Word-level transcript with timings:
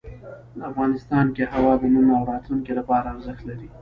افغانستان 0.69 1.25
کې 1.35 1.43
هوا 1.53 1.73
د 1.81 1.83
نن 1.93 2.07
او 2.17 2.23
راتلونکي 2.31 2.71
لپاره 2.79 3.05
ارزښت 3.13 3.41
لري. 3.49 3.67